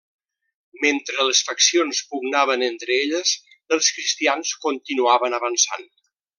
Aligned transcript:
Mentre 0.85 1.25
les 1.27 1.41
faccions 1.49 1.99
pugnaven 2.13 2.65
entre 2.69 2.97
elles, 3.03 3.35
els 3.77 3.93
cristians 3.99 4.57
continuaven 4.67 5.41
avançant. 5.43 5.89